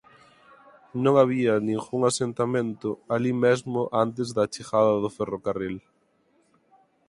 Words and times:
Non 1.03 1.13
había 1.21 1.53
ningún 1.69 2.01
asentamento 2.11 2.89
alí 3.15 3.33
mesmo 3.45 3.81
antes 4.03 4.27
da 4.37 4.49
chegada 4.53 4.93
do 5.03 5.09
ferrocarril. 5.17 5.75